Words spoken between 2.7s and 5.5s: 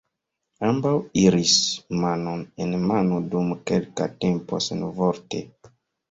mano dum kelka tempo, senvorte.